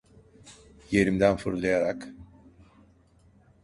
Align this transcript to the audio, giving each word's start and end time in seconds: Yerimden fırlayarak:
Yerimden 0.91 1.37
fırlayarak: 1.37 2.07